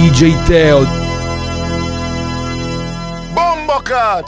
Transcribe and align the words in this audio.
DJ 0.00 0.32
Teo. 0.46 0.84
Bombocat! 3.34 4.24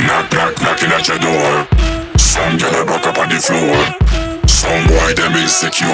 Knock, 0.00 0.32
knock, 0.32 0.60
knocking 0.60 0.90
at 0.90 1.06
your 1.06 1.20
door. 1.20 1.68
Some 2.18 2.58
girl 2.58 2.82
a 2.82 2.84
buck 2.84 3.06
up 3.06 3.18
on 3.18 3.28
the 3.28 3.38
floor. 3.38 3.78
Some 4.48 4.88
boy 4.88 5.14
them 5.14 5.34
insecure. 5.34 5.86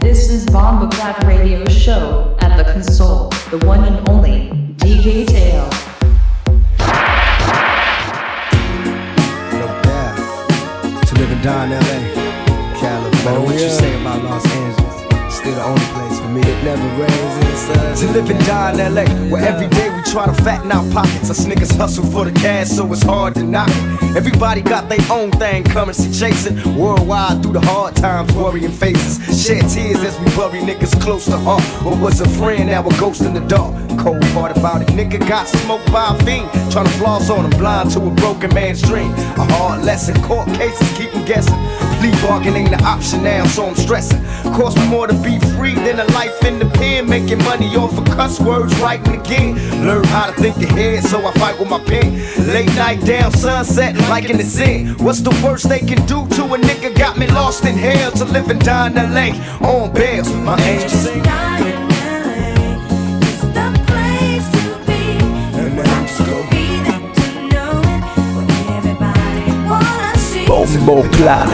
This 0.00 0.30
is 0.30 0.46
Bomba 0.46 0.90
Cat 0.96 1.22
Radio 1.22 1.64
Show 1.66 2.36
at 2.40 2.56
the 2.56 2.64
console, 2.72 3.28
the 3.52 3.64
one 3.64 3.84
and 3.84 4.08
only 4.08 4.50
DJ 4.78 5.28
Teo. 5.28 5.91
Doubt. 11.42 11.66
To 11.66 11.70
live 11.70 11.72
and 11.72 11.84
LA, 11.84 12.80
California. 12.80 13.40
Oh, 13.40 13.42
what 13.44 13.54
you 13.54 13.68
say 13.68 14.00
about 14.00 14.22
Los 14.22 14.46
Angeles? 14.46 15.34
Still 15.34 15.54
the 15.54 15.64
only 15.64 15.84
place 15.92 16.11
for 16.22 16.28
me. 16.28 16.40
Never 16.62 16.88
rains 17.00 17.36
inside. 17.50 17.96
To 17.96 18.12
live 18.12 18.30
and 18.30 18.46
die 18.46 18.72
in 18.72 18.94
LA, 18.94 19.04
where 19.30 19.42
every 19.42 19.68
day 19.68 19.90
we 19.90 20.02
try 20.04 20.26
to 20.26 20.34
fatten 20.42 20.70
our 20.70 20.88
pockets. 20.92 21.28
Us 21.28 21.44
niggas 21.44 21.76
hustle 21.76 22.06
for 22.06 22.24
the 22.24 22.32
cash, 22.32 22.68
so 22.68 22.90
it's 22.92 23.02
hard 23.02 23.34
to 23.34 23.42
knock 23.42 23.68
it. 23.68 24.16
Everybody 24.16 24.62
got 24.62 24.88
their 24.88 25.04
own 25.10 25.30
thing 25.32 25.64
coming, 25.64 25.94
see 25.94 26.12
chasing 26.12 26.56
worldwide 26.76 27.42
through 27.42 27.54
the 27.54 27.60
hard 27.60 27.96
times, 27.96 28.32
worrying 28.34 28.70
faces. 28.70 29.18
Shed 29.44 29.68
tears 29.68 30.02
as 30.04 30.18
we 30.20 30.26
bury 30.36 30.60
niggas 30.60 31.00
close 31.00 31.24
to 31.26 31.36
heart. 31.38 31.62
What 31.84 31.98
was 32.00 32.20
a 32.20 32.28
friend, 32.28 32.68
now 32.68 32.86
a 32.86 32.90
ghost 33.00 33.22
in 33.22 33.34
the 33.34 33.40
dark. 33.40 33.74
Cold 33.98 34.22
part 34.32 34.56
about 34.56 34.82
it, 34.82 34.88
nigga 34.88 35.18
got 35.28 35.48
smoked 35.48 35.90
by 35.92 36.14
a 36.14 36.24
fiend. 36.24 36.48
Trying 36.70 36.86
to 36.86 36.92
floss 36.92 37.28
on 37.30 37.44
him, 37.44 37.58
blind 37.58 37.90
to 37.92 38.00
a 38.00 38.10
broken 38.10 38.54
man's 38.54 38.82
dream. 38.82 39.10
A 39.12 39.44
hard 39.54 39.84
lesson, 39.84 40.20
court 40.22 40.46
cases 40.54 40.88
keep 40.96 41.10
him 41.10 41.24
guessing. 41.24 41.91
Plea 42.02 42.10
bargain 42.20 42.56
ain't 42.56 42.74
an 42.74 42.82
option 42.82 43.22
now, 43.22 43.46
so 43.46 43.64
I'm 43.64 43.76
stressing. 43.76 44.20
Cost 44.54 44.76
me 44.76 44.88
more 44.88 45.06
to 45.06 45.14
be 45.22 45.38
free 45.54 45.76
than 45.76 46.00
a 46.00 46.04
life 46.06 46.44
in 46.44 46.58
the 46.58 46.64
pen. 46.64 47.08
Making 47.08 47.38
money 47.44 47.76
off 47.76 47.96
of 47.96 48.04
cuss 48.06 48.40
words, 48.40 48.76
writing 48.80 49.20
again. 49.20 49.54
Learn 49.86 50.02
how 50.06 50.26
to 50.26 50.32
think 50.32 50.56
ahead, 50.56 51.04
so 51.04 51.24
I 51.24 51.30
fight 51.34 51.60
with 51.60 51.70
my 51.70 51.78
pen. 51.78 52.14
Late 52.48 52.74
night 52.74 53.04
down, 53.04 53.30
sunset, 53.30 53.94
like 54.10 54.30
in 54.30 54.38
the 54.38 54.42
zen. 54.42 54.96
What's 54.98 55.20
the 55.20 55.30
worst 55.44 55.68
they 55.68 55.78
can 55.78 56.04
do 56.06 56.26
to 56.34 56.42
a 56.54 56.58
nigga? 56.58 56.92
Got 56.98 57.18
me 57.18 57.28
lost 57.28 57.64
in 57.66 57.76
hell 57.76 58.10
to 58.10 58.24
live 58.24 58.50
and 58.50 58.60
die 58.64 58.88
in 58.88 58.94
LA 58.94 59.28
on 59.64 59.94
bail. 59.94 60.24
My 60.38 60.60
angel 60.60 61.71
Bombo 70.52 71.02
Clat. 71.12 71.48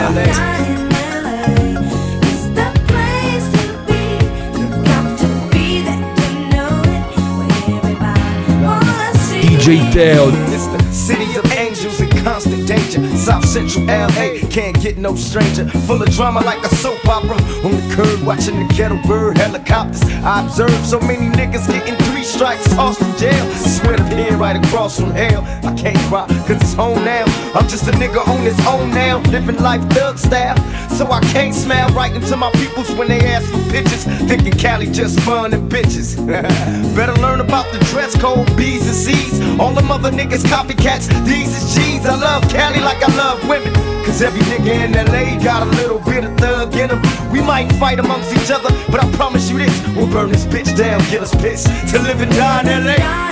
DJ 9.41 9.93
Teo. 9.93 10.31
It's 10.51 10.67
the 10.67 10.83
city 10.93 11.37
of 11.37 11.47
angels 11.53 12.01
in 12.01 12.11
constant 12.25 12.67
danger. 12.67 13.01
South 13.17 13.45
Central 13.45 13.85
LA 13.85 14.41
can't 14.51 14.81
get 14.83 14.99
no 14.99 15.15
stranger. 15.15 15.69
Full 15.87 16.03
of 16.03 16.11
drama 16.11 16.41
like 16.41 16.65
a 16.65 16.75
soap 16.75 17.07
opera. 17.07 17.37
On 17.65 17.71
the 17.71 17.95
curb 17.95 18.27
watching 18.27 18.59
the 18.59 18.75
ghetto 18.75 19.01
bird 19.07 19.39
helicopters. 19.39 20.03
I 20.25 20.45
observe 20.45 20.75
so 20.85 20.99
many 20.99 21.29
niggas 21.37 21.69
getting 21.69 21.95
three 22.07 22.18
strikes 22.29 22.69
tossed 22.75 22.99
from 22.99 23.17
jail. 23.17 23.45
Swear 23.55 23.97
to 23.97 24.37
right 24.37 24.57
across 24.57 25.01
from 25.01 25.11
hell. 25.11 25.43
I 25.65 25.75
can't 25.75 25.99
cry 26.09 26.27
cause 26.47 26.61
it's 26.61 26.75
home 26.75 27.05
now. 27.05 27.25
I'm 27.55 27.67
just 27.69 27.89
a 27.89 27.93
nigga 27.93 28.27
on 28.29 28.41
his 28.41 28.59
own 28.67 28.91
now. 28.91 29.19
Living 29.31 29.57
life 29.57 29.83
thug 29.91 30.19
style. 30.19 30.57
So 30.91 31.11
I 31.11 31.21
can't 31.33 31.55
smile 31.55 31.89
right 31.95 32.15
into 32.15 32.37
my 32.37 32.51
peoples 32.53 32.91
when 32.93 33.09
they 33.09 33.21
ask 33.21 33.51
for 33.51 33.63
pictures. 33.71 34.05
Thinking 34.29 34.53
Cali 34.53 34.87
just 34.87 35.19
fun 35.21 35.55
and 35.55 35.71
bitches. 35.71 36.17
Better 36.97 37.15
learn 37.21 37.41
about 37.41 37.73
the 37.73 37.79
dress 37.87 38.17
code, 38.21 38.47
B's 38.57 38.87
and 38.87 38.95
C's. 38.95 39.28
All 39.61 39.73
them 39.73 39.91
other 39.91 40.11
niggas 40.13 40.45
copycats, 40.45 41.09
these 41.27 41.51
is 41.57 41.75
G's. 41.75 42.07
I 42.07 42.15
love 42.15 42.49
Cali 42.49 42.79
like 42.81 43.03
I 43.03 43.15
love 43.17 43.47
women. 43.49 43.75
Cause 44.05 44.23
every 44.23 44.41
nigga 44.43 44.85
in 44.85 44.93
LA 44.93 45.43
got 45.43 45.67
a 45.67 45.71
little 45.71 45.99
bit 45.99 46.25
of 46.25 46.37
thug 46.39 46.75
in 46.77 46.91
him. 46.91 47.03
We 47.33 47.41
might 47.41 47.71
fight 47.73 47.99
amongst 47.99 48.33
each 48.33 48.51
other, 48.51 48.71
but 48.91 49.03
I 49.03 49.11
promise 49.13 49.51
you 49.51 49.59
this 49.59 49.89
we'll 49.97 50.07
burn 50.07 50.31
this 50.31 50.45
bitch 50.47 50.77
down, 50.77 51.01
get 51.11 51.23
us 51.23 51.35
pissed. 51.35 51.67
To 51.91 51.99
live 51.99 52.21
and 52.21 52.31
die 52.31 52.61
in 52.63 52.85
LA. 52.87 53.29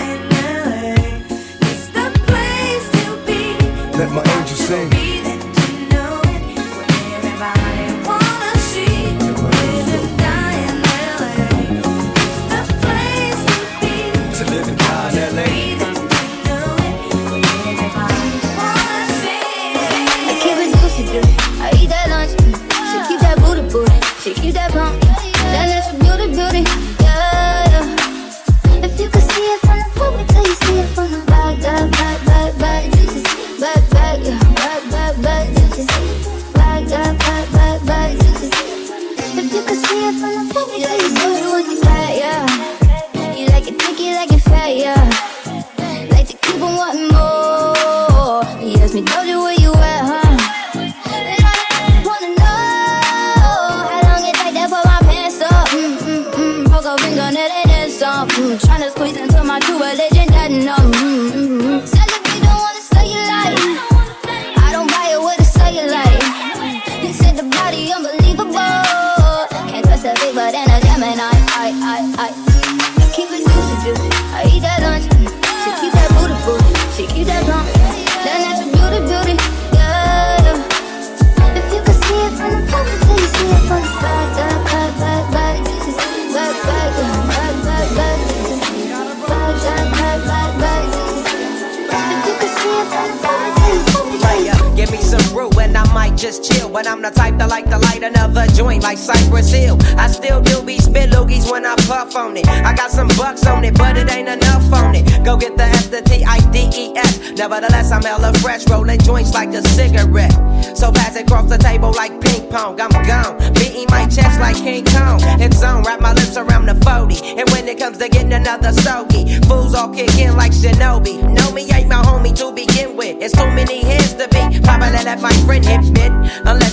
Let 3.97 4.11
my 4.13 4.23
angel 4.23 4.57
sing. 4.57 5.16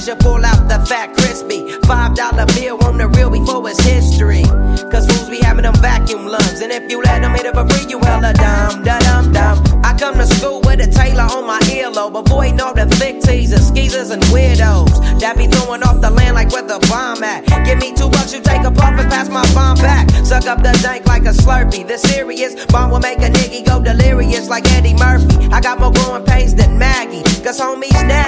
pressure, 0.04 0.20
pull 0.20 0.46
out 0.46 0.68
the 0.68 0.86
fat 0.86 1.14
crispy. 1.14 1.72
Five 1.86 2.16
dollar 2.16 2.46
bill 2.48 2.84
on 2.84 2.98
the 2.98 3.08
real 3.08 3.30
before 3.30 3.68
it's 3.70 3.82
history. 3.84 4.44
Cause 4.92 5.08
fools 5.08 5.30
be 5.30 5.40
having 5.40 5.64
them 5.64 5.76
vacuum 5.76 6.28
lungs. 6.28 6.62
And 6.62 6.72
if 6.72 6.90
you 6.92 7.02
let 7.02 7.22
them 7.22 7.34
hit 7.34 7.46
a 7.46 7.54
for 7.54 7.68
free, 7.70 7.90
you 7.90 8.00
hella 8.00 8.34
dumb, 8.34 8.84
da 8.84 9.00
dum 9.00 9.32
dum. 9.32 9.64
I 9.84 9.96
come 9.98 10.16
to 10.16 10.26
school 10.26 10.62
with 10.62 10.82
a 10.82 10.88
tailor 10.88 11.24
on 11.24 11.46
my 11.48 11.60
earlobe, 11.72 12.20
avoiding 12.20 12.60
all 12.62 12.74
the 12.74 12.86
thick 12.98 13.22
teasers, 13.22 13.68
skeezers, 13.68 14.12
and 14.12 14.22
weirdos. 14.24 15.20
That 15.20 15.38
be 15.38 15.48
throwing 15.48 15.84
off 15.84 16.02
the 16.02 16.10
land 16.10 16.36
like 16.36 16.52
where 16.52 16.64
the 16.64 16.80
bomb 16.90 17.24
at. 17.24 17.46
Give 17.66 17.80
me 17.80 17.94
two 17.94 18.10
bucks, 18.10 18.34
you 18.34 18.42
take 18.42 18.64
a 18.64 18.72
puff 18.72 19.00
and 19.00 19.10
pass 19.10 19.30
my 19.30 19.46
bomb 19.54 19.78
back. 19.78 20.10
Suck 20.26 20.46
up 20.48 20.60
the 20.64 20.78
dank 20.82 21.06
like 21.06 21.24
a 21.24 21.34
slurpee. 21.34 21.88
The 21.88 21.98
serious 21.98 22.66
bomb 22.68 22.92
will 22.92 23.00
make 23.00 23.20
a 23.20 23.30
nigga 23.30 23.66
go 23.66 23.82
delirious 23.82 24.50
like 24.50 24.70
Eddie 24.74 24.96
Murphy. 24.96 25.48
I 25.52 25.62
got 25.62 25.80
more 25.80 25.92
growing 25.92 26.26
pains 26.26 26.56
than 26.56 26.78
Maggie. 26.78 27.24
Cause 27.44 27.60
homies 27.60 27.92
now 28.08 28.23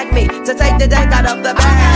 to 0.46 0.54
take 0.54 0.78
the 0.78 0.88
date 0.88 1.12
out 1.12 1.26
of 1.26 1.44
the 1.44 1.56
bag. 1.56 1.95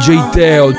DJ 0.00 0.32
Teo. 0.32 0.72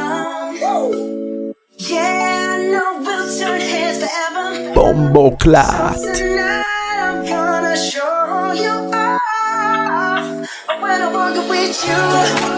Bombo 4.73 5.35
Clat. 5.37 6.11
So 11.73 12.50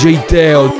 DJ 0.00 0.16
Teo. 0.26 0.79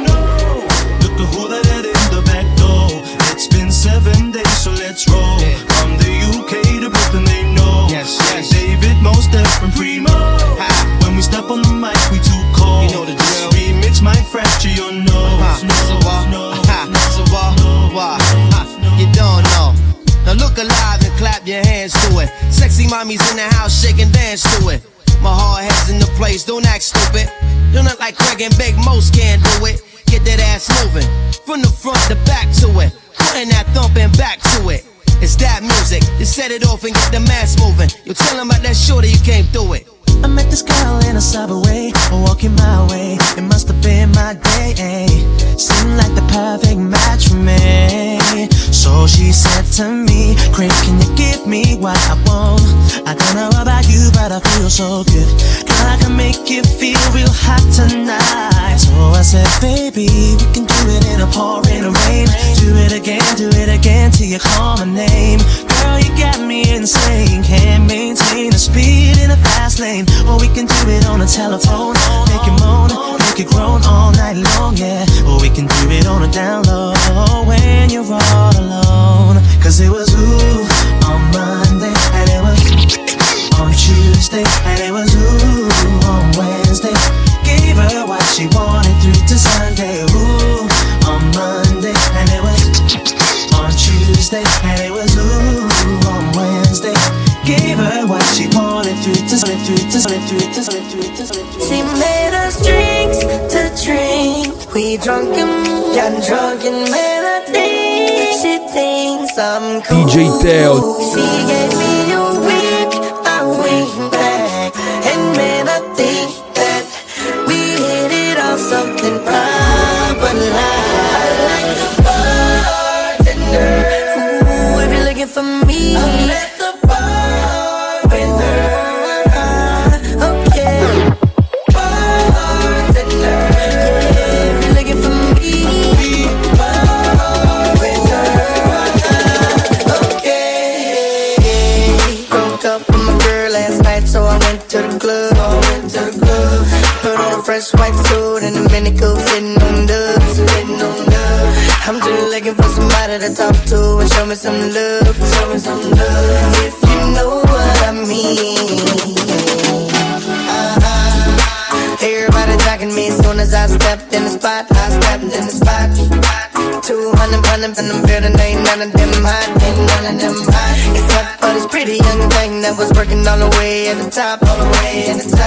top 174.21 174.43
all 174.43 174.57
the 174.59 174.71
way 174.83 175.09
in 175.09 175.17
the 175.17 175.25
top. 175.25 175.40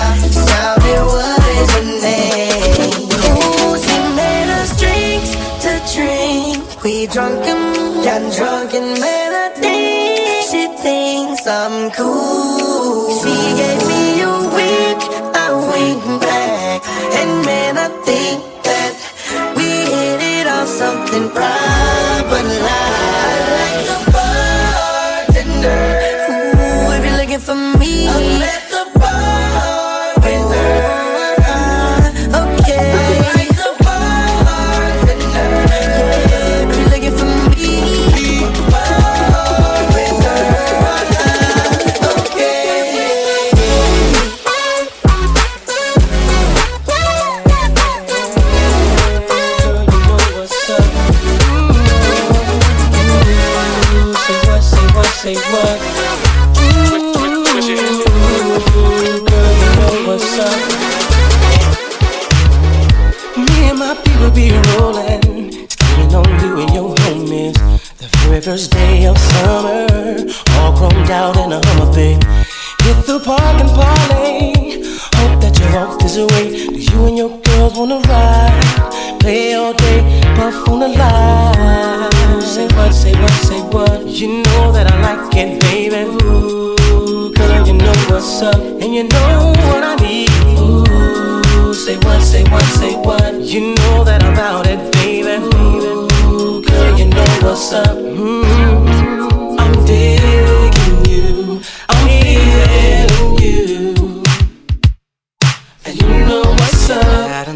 You 77.04 77.10
and 77.10 77.18
your 77.18 77.38
girls 77.38 77.78
wanna 77.78 78.00
ride, 78.08 79.20
play 79.20 79.56
all 79.56 79.74
day, 79.74 80.22
puff 80.38 80.70
on 80.70 80.80
the 80.80 80.88
line. 80.88 82.42
Say 82.42 82.66
what, 82.78 82.94
say 82.94 83.12
what, 83.12 83.32
say 83.44 83.60
what. 83.60 84.08
You 84.08 84.42
know 84.42 84.72
that 84.72 84.90
I 84.90 85.02
like 85.02 85.36
it, 85.36 85.60
baby. 85.64 86.10
Ooh, 86.24 87.34
girl, 87.34 87.68
you 87.68 87.74
know 87.74 87.94
what's 88.08 88.42
up, 88.42 88.56
and 88.56 88.96
you 88.96 89.04
know 89.04 89.54
what 89.68 89.84
I 89.84 89.96
need. 89.96 90.30
Ooh, 90.58 91.74
say 91.74 91.98
what, 91.98 92.22
say 92.22 92.46
what, 92.46 92.64
say 92.80 92.96
what. 92.96 93.34
You 93.34 93.76
know 93.76 94.06
that 94.06 94.24
I'm 94.24 94.38
out 94.38 94.66
it, 94.68 94.80
baby. 94.94 95.44
Ooh, 95.58 96.62
girl, 96.62 96.98
you 96.98 97.08
know 97.08 97.26
what's 97.42 97.74
up. 97.74 97.98
Mm-hmm. 97.98 99.60
I'm 99.60 99.86
dead. 99.86 100.23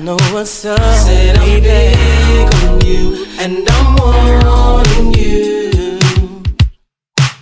know 0.08 0.18
what's 0.32 0.64
up. 0.64 0.80
Said 1.06 1.38
I'm 1.38 1.62
big 1.62 2.54
on 2.64 2.80
you, 2.80 3.26
and 3.40 3.68
I'm 3.70 3.96
wanting 3.98 5.14
you. 5.14 6.00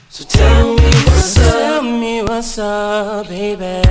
So 0.10 0.26
tell 0.26 0.74
me 0.74 0.92
what's 1.06 1.38
up. 1.38 1.44
Tell 1.44 1.84
me 1.84 2.24
what's 2.24 2.58
up, 2.58 3.28
baby. 3.28 3.84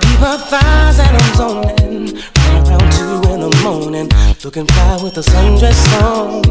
Deep 0.00 0.22
up 0.22 0.40
thighs 0.50 0.98
and 0.98 1.16
I'm 1.22 1.34
zoning. 1.36 2.16
Right 2.16 2.68
around 2.68 2.90
two 2.98 3.32
in 3.32 3.40
the 3.46 3.60
morning, 3.62 4.08
looking 4.42 4.66
fly 4.66 4.98
with 5.00 5.16
a 5.18 5.24
sundress 5.32 5.82
on. 6.02 6.42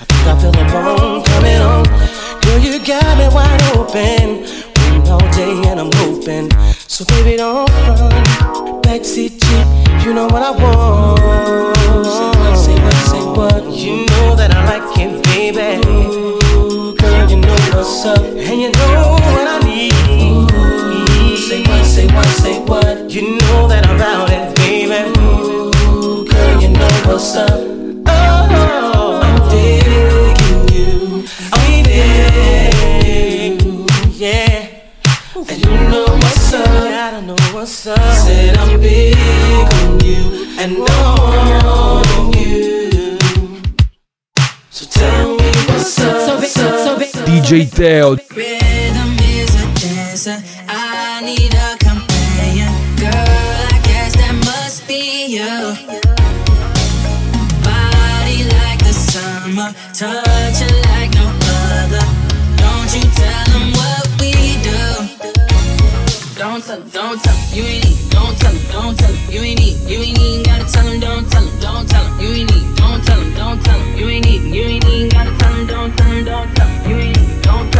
I 0.00 0.04
think 0.08 0.24
I 0.30 0.38
feel 0.40 0.52
the 0.52 0.64
bone 0.70 1.24
coming 1.24 1.60
on. 1.60 1.84
Girl, 2.42 2.58
you 2.60 2.78
got 2.86 3.18
me 3.18 3.26
wide 3.34 3.62
open 3.74 4.73
working 5.04 5.12
all 5.12 5.32
day 5.32 5.68
and 5.70 5.80
I'm 5.80 5.90
hoping. 5.94 6.50
So 6.88 7.04
baby, 7.06 7.36
don't 7.36 7.68
front. 7.70 8.84
Backseat 8.84 9.40
cheap, 9.40 10.04
you 10.04 10.14
know 10.14 10.26
what 10.26 10.42
I 10.42 10.50
want. 10.50 11.76
Say 12.06 12.30
what, 12.38 12.56
say 12.56 12.74
what, 12.74 12.94
say 12.94 13.22
what. 13.22 13.64
You 13.76 14.06
know 14.06 14.36
that 14.36 14.50
I 14.52 14.78
like 14.78 14.98
it, 14.98 15.22
baby. 15.24 15.86
Ooh, 15.88 16.96
girl, 16.96 17.30
you 17.30 17.36
know 17.36 17.56
what's 17.72 18.04
up, 18.06 18.18
and 18.18 18.60
you 18.60 18.70
know 18.70 19.16
what 19.20 19.46
I 19.48 19.58
need. 19.64 19.92
Ooh, 20.10 21.36
say 21.36 21.62
what, 21.62 21.84
say 21.84 22.06
what, 22.06 22.26
say 22.26 22.58
what. 22.60 23.10
You 23.10 23.38
know 23.38 23.68
that 23.68 23.86
I'm 23.86 24.00
out 24.00 24.30
it, 24.30 24.54
baby. 24.56 25.10
Ooh, 25.18 26.24
girl, 26.26 26.60
you 26.62 26.68
know 26.68 26.88
what's 27.06 27.36
up. 27.36 27.50
Oh, 28.06 29.20
I'm 29.22 29.48
digging 29.48 30.68
you. 30.74 31.24
I 31.52 31.63
And 35.54 35.64
you 35.64 35.70
know 35.70 36.04
what's 36.06 36.52
up. 36.52 36.68
I 36.68 37.10
don't 37.12 37.26
know 37.28 37.36
what's 37.52 37.86
up. 37.86 37.96
Said 38.26 38.58
I'm 38.58 38.80
big 38.80 39.14
on 39.14 40.00
you 40.00 40.48
and 40.58 40.76
I'm 40.76 41.64
on 41.64 42.32
you. 42.32 43.16
So 44.70 44.84
tell 44.86 45.36
me 45.36 45.46
what's 45.68 46.00
up. 46.00 46.22
So 46.26 46.40
big, 46.40 46.50
so 46.50 46.98
big, 46.98 47.08
so 47.10 47.24
DJ 47.24 47.70
Teo. 47.70 48.16
Rhythm 48.34 49.16
is 49.22 49.54
a 49.54 49.66
dancer. 49.78 50.42
I 50.66 51.22
need 51.24 51.54
a 51.54 51.76
companion. 51.78 52.74
Girl, 52.96 53.14
I 53.14 53.80
guess 53.84 54.16
that 54.16 54.34
must 54.34 54.88
be 54.88 55.36
you. 55.36 55.54
Body 57.62 58.42
like 58.58 58.80
the 58.80 58.92
summer. 58.92 59.72
Touch 59.94 60.83
don't 66.82 67.22
tell 67.22 67.34
him, 67.36 67.56
you 67.56 67.62
ain't 67.62 67.84
need, 67.84 68.10
don't 68.10 68.36
tell 68.38 68.52
him, 68.52 68.72
don't 68.72 68.98
tell 68.98 69.12
him, 69.12 69.32
you 69.32 69.40
ain't 69.42 69.60
need, 69.60 69.76
you 69.88 69.98
ain't 70.02 70.18
even 70.18 70.42
gotta 70.42 70.72
tell 70.72 70.86
him, 70.86 71.00
don't 71.00 71.30
tell 71.30 71.42
him, 71.44 71.60
don't 71.60 71.88
tell 71.88 72.04
him, 72.04 72.20
you 72.20 72.28
ain't 72.34 72.50
need, 72.50 72.76
don't 72.76 73.04
tell 73.04 73.20
him, 73.20 73.34
don't 73.34 73.64
tell 73.64 73.78
him, 73.78 73.98
you 73.98 74.08
ain't 74.08 74.24
need, 74.26 74.42
you 74.42 74.62
ain't 74.62 74.84
even 74.84 75.08
gotta 75.08 75.38
tell 75.38 75.54
him, 75.54 75.66
don't 75.66 75.96
tell 75.96 76.10
him, 76.10 76.24
don't 76.24 76.56
tell 76.56 76.68
him, 76.68 76.90
you 76.90 76.96
ain't 76.96 77.16
need, 77.16 77.42
don't 77.42 77.73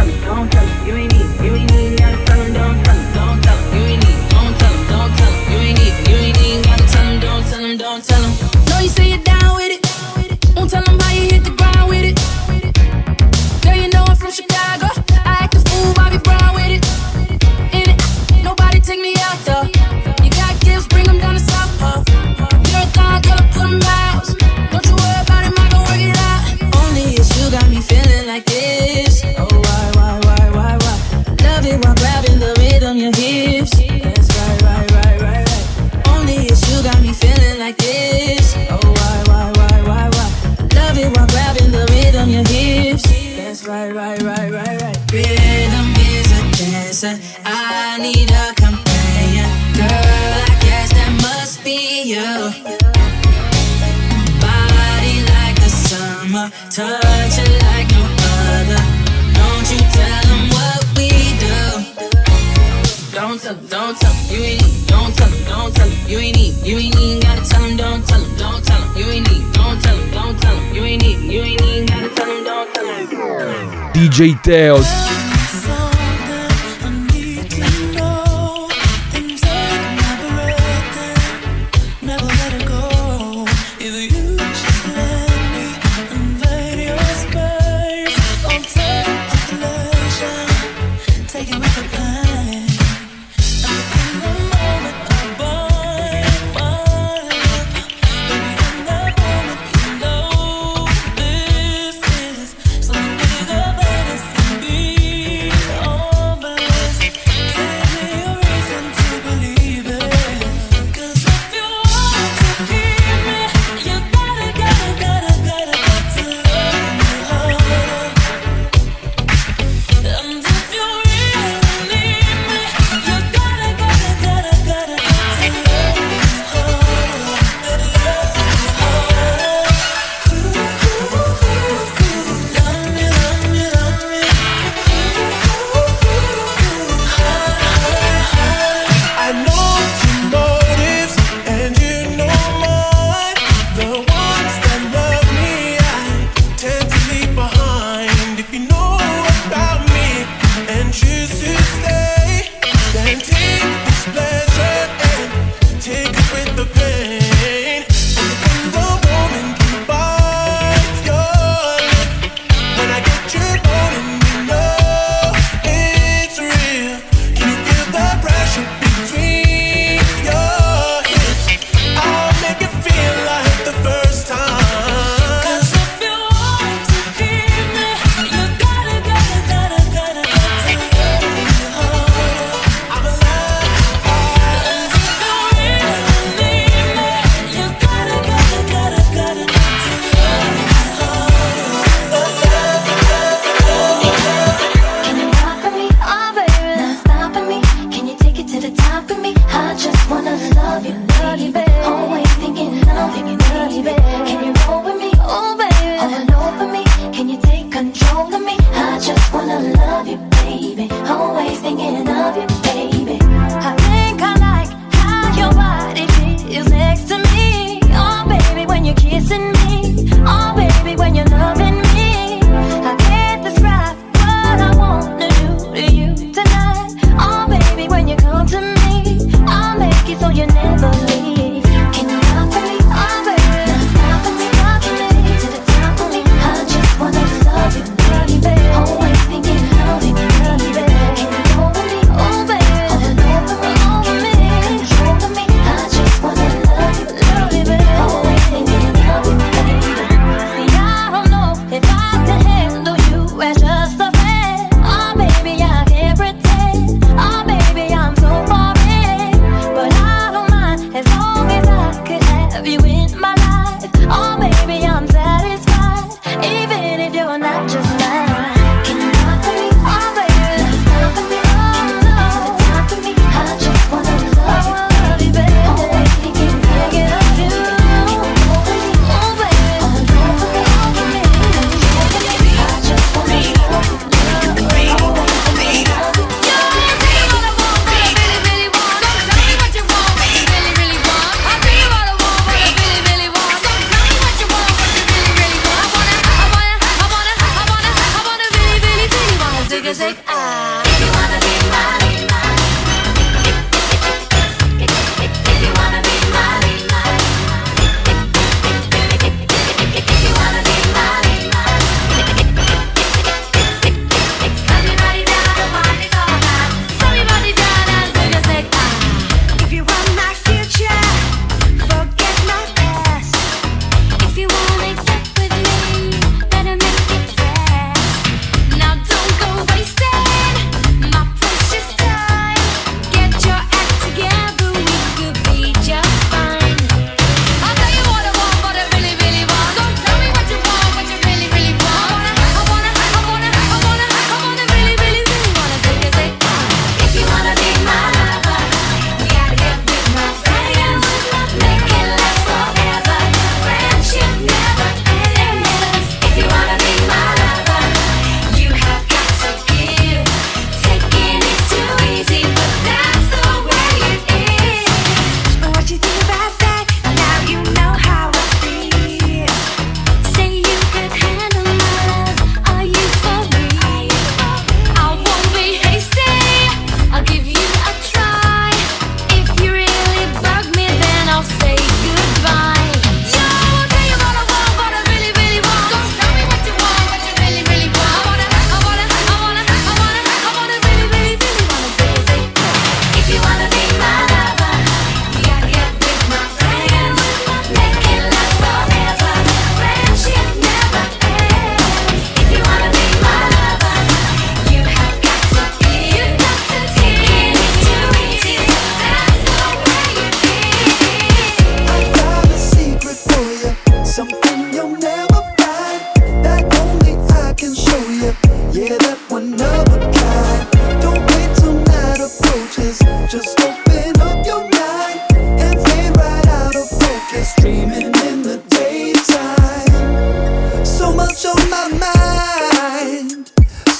Dale. 74.45 75.04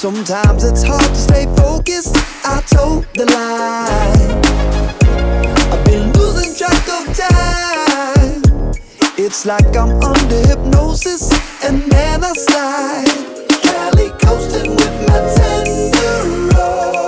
Sometimes 0.05 0.63
it's 0.63 0.83
hard 0.83 1.01
to 1.01 1.15
stay 1.15 1.45
focused. 1.55 2.15
I 2.45 2.61
told 2.67 3.07
the 3.15 3.25
lie. 3.25 4.13
I've 5.71 5.83
been 5.83 6.13
losing 6.13 6.53
track 6.55 6.87
of 6.89 7.05
time. 7.17 8.43
It's 9.17 9.47
like 9.47 9.75
I'm 9.75 9.99
under 10.03 10.41
hypnosis 10.45 11.31
and 11.63 11.91
then 11.91 12.23
I 12.23 12.33
slide. 12.33 13.07
Cali 13.63 14.09
coasting 14.21 14.75
with 14.75 15.07
my 15.07 15.19
tender. 15.37 17.04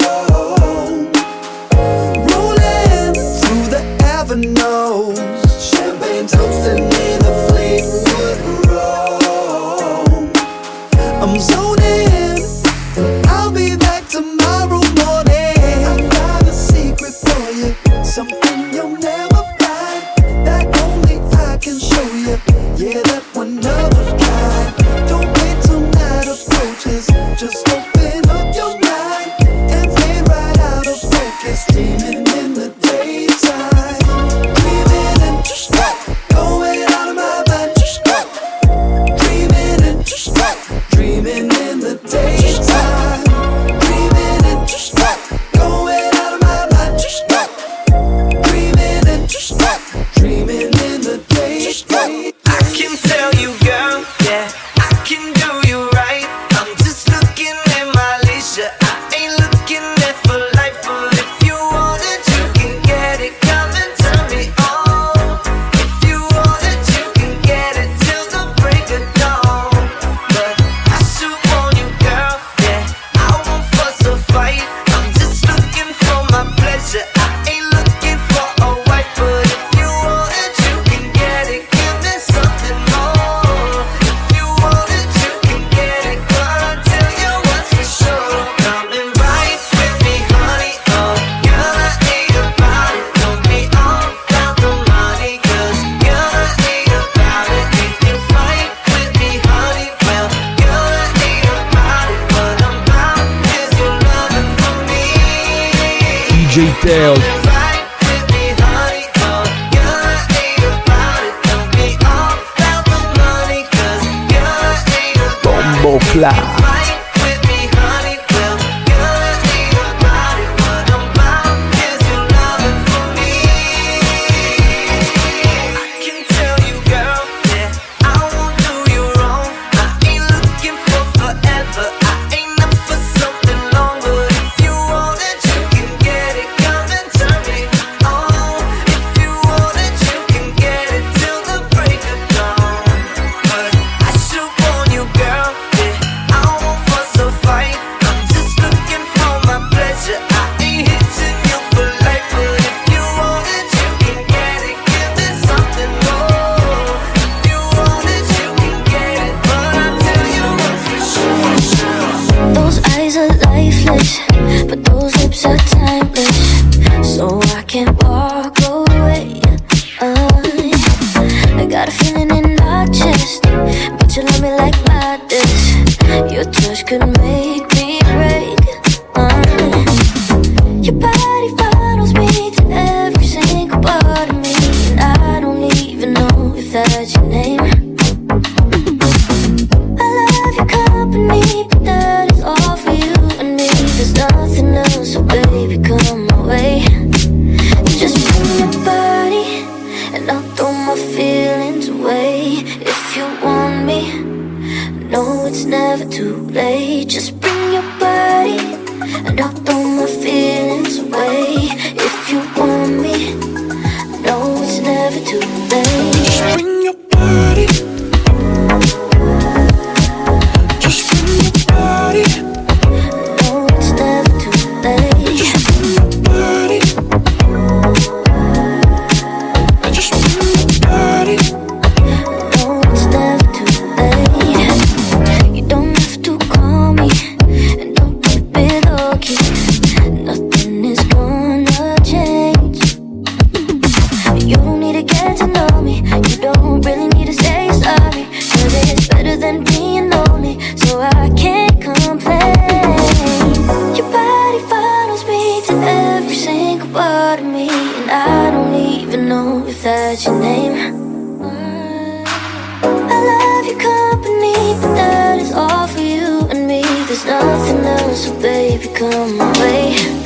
Come 268.97 269.37
my 269.37 270.16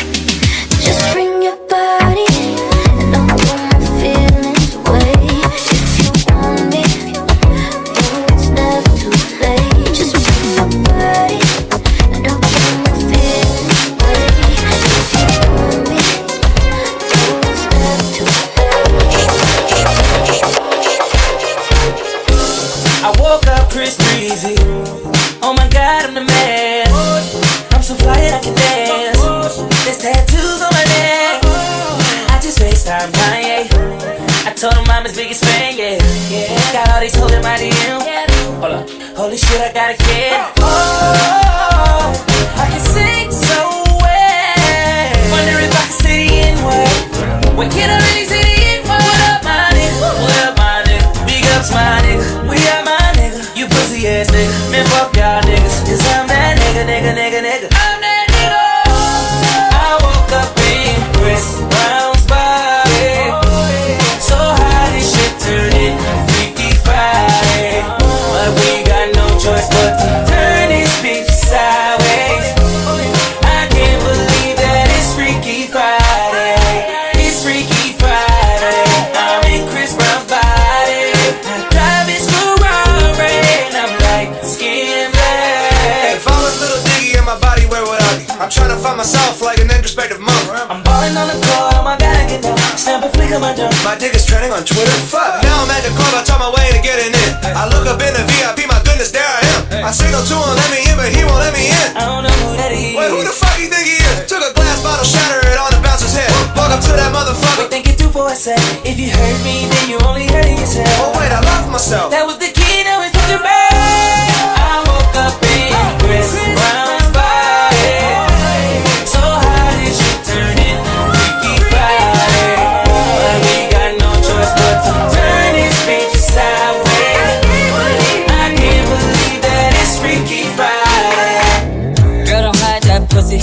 pussy. 133.21 133.37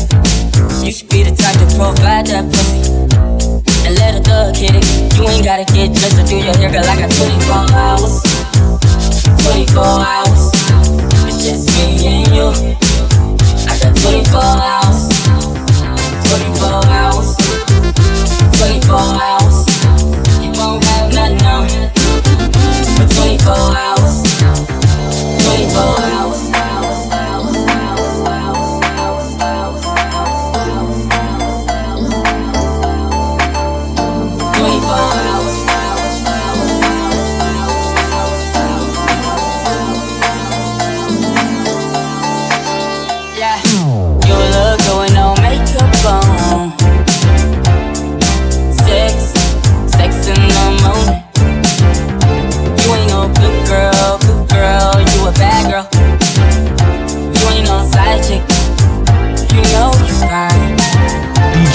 You 0.85 0.93
should 0.93 1.09
be 1.09 1.23
the 1.23 1.35
type 1.35 1.55
to 1.63 1.67
provide 1.79 2.27
that 2.27 2.45
pussy. 2.51 2.83
And 3.87 3.95
let 3.99 4.19
a 4.19 4.21
thug 4.21 4.57
hit 4.57 4.75
it. 4.75 4.85
You 5.15 5.29
ain't 5.29 5.45
gotta 5.45 5.65
get 5.73 5.95
dressed 5.95 6.19
to 6.19 6.25
do 6.27 6.37
your 6.37 6.57
hair, 6.59 6.71
girl. 6.71 6.85
I 6.85 6.99
got 6.99 7.11
24 7.15 7.71
hours. 7.79 8.15
24 9.47 9.85
hours. 10.03 10.43
It's 11.31 11.39
just 11.47 11.71
me 11.71 12.07
and 12.07 12.27
you. 12.35 12.49
I 13.71 13.75
got 13.79 13.95
24 13.95 14.43
hours. 14.43 15.01
24 16.27 16.83
hours. 16.99 17.29
24 18.59 18.99
hours. 18.99 19.57
You 20.43 20.51
won't 20.59 20.83
have 20.85 21.09
nothing 21.15 21.43
on. 21.47 21.69
For 22.99 23.07
24 23.15 23.55
hours. 23.79 24.15
24 25.47 26.03
hours. 26.03 26.08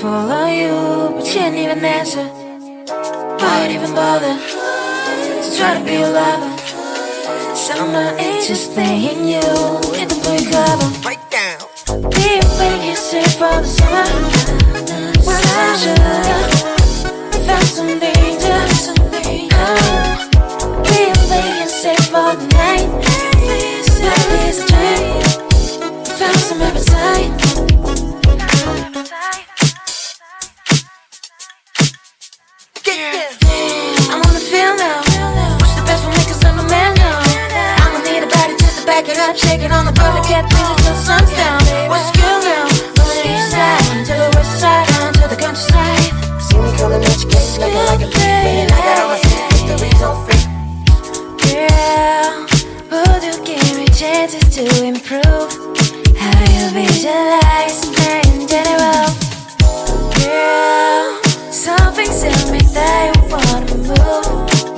follow 0.00 0.46
you, 0.46 1.16
but 1.16 1.26
you 1.26 1.32
didn't 1.32 1.58
even 1.58 1.84
answer. 1.84 2.24
Why'd 3.40 3.72
even 3.72 3.92
bother 3.94 4.38
to 5.42 5.56
try 5.56 5.76
to 5.76 5.84
be 5.84 5.96
a 5.96 6.08
lover? 6.08 6.56
So 7.56 7.74
I'm 7.74 7.92
not 7.92 8.16
just 8.46 8.74
playing 8.74 9.26
you 9.26 9.42
with 9.90 10.08
the 10.08 10.18
blue 10.22 10.44
cover. 10.50 10.88
Right 11.02 11.24
down. 11.30 11.58
Be 12.14 12.38
waiting 12.58 12.82
here 12.82 13.30
for 13.40 13.58
the 13.58 13.66
summer. 13.66 14.06
Well, 15.26 15.42
I'm 15.58 15.76
sure 15.82 15.96
found 17.46 17.66
some 17.66 17.98
danger. 17.98 18.60
Oh, 19.52 20.80
be 20.84 21.10
waiting 21.28 21.68
here 21.82 21.96
for 22.06 22.36
the 22.36 22.46
night. 22.54 23.07
shaking 39.36 39.72
on 39.72 39.84
the 39.84 39.92
bar 39.92 40.10
I 40.10 40.22
kept 40.24 40.48
busy 40.48 40.74
till 40.80 40.94
the 40.94 41.02
sun's 41.04 41.30
down. 41.36 41.60
What's 41.90 42.10
good 42.16 42.40
now? 42.48 42.64
From 42.96 43.06
side 43.52 44.06
to 44.06 44.14
the 44.14 44.30
west 44.34 44.60
side, 44.60 44.86
to 45.20 45.28
the 45.28 45.36
countryside. 45.36 46.12
See 46.40 46.56
me 46.56 46.72
coming 46.78 47.04
at 47.04 47.18
looking 47.58 47.84
like 47.90 48.00
a. 48.00 48.08
I 48.08 48.80
got 48.86 48.98
all 49.02 49.08
my. 49.12 49.18
Girl, 51.44 52.46
would 52.90 53.22
you 53.22 53.36
give 53.44 53.76
me 53.76 53.86
chances 53.92 54.48
to 54.56 54.64
improve? 54.84 55.50
How 56.16 56.38
you 56.54 56.70
visualize 56.72 57.84
in 57.84 58.48
general? 58.48 59.12
Girl, 60.16 61.06
something's 61.52 62.22
in 62.22 62.52
me 62.52 62.60
that 62.72 63.12
you 63.14 63.22
wanna 63.28 63.76
move. 63.76 64.57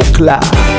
Bombo 0.00 0.69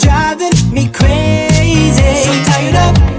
driving 0.00 0.72
me 0.72 0.88
crazy. 0.88 2.14
So 2.22 2.32
I'm 2.32 2.44
tired 2.44 2.96
of 2.96 3.09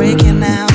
freaking 0.00 0.42
out, 0.42 0.69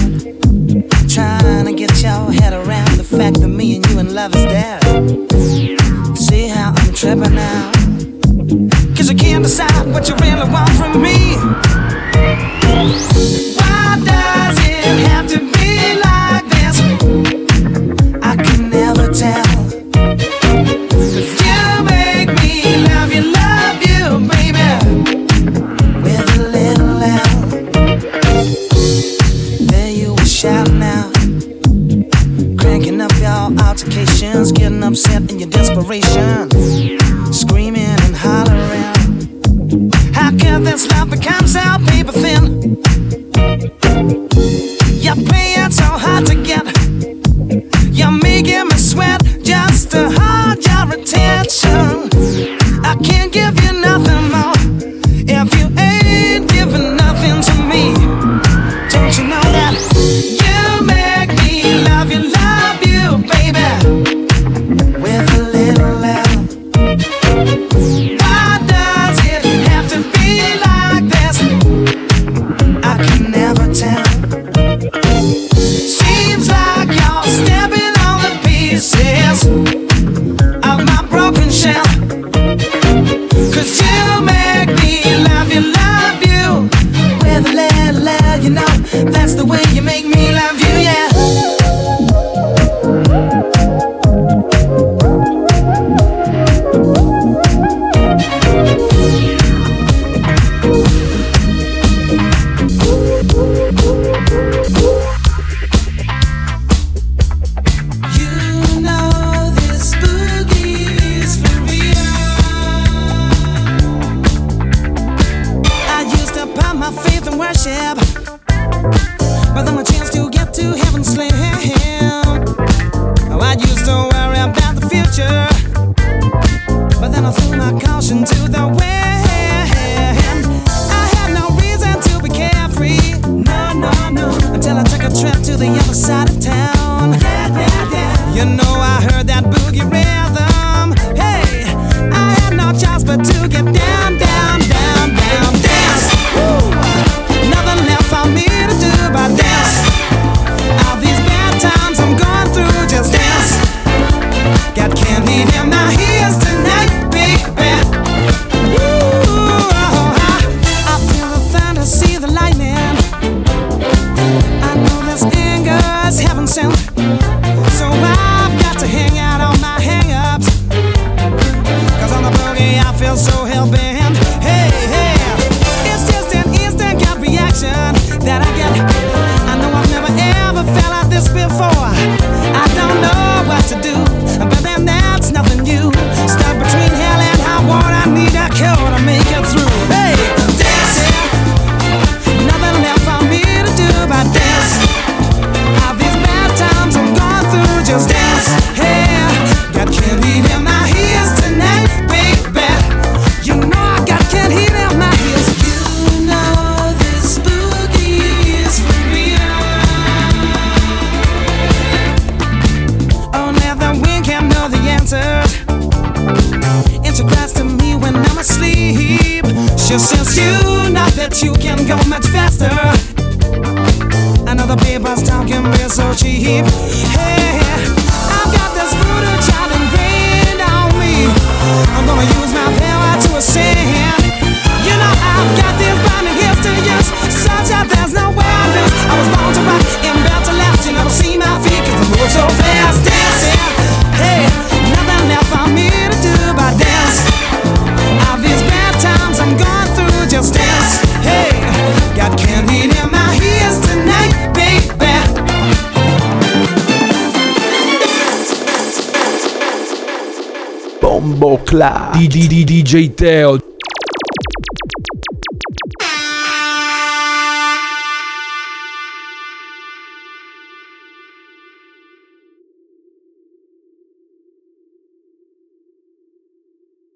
Bombo 261.85 262.11
Club. 262.11 262.65
DJ 262.65 263.09
Teo. 263.15 263.64